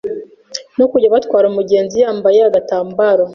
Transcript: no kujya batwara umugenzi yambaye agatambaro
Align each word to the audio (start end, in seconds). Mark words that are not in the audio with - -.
no 0.77 0.85
kujya 0.91 1.13
batwara 1.15 1.45
umugenzi 1.51 1.95
yambaye 2.03 2.39
agatambaro 2.49 3.25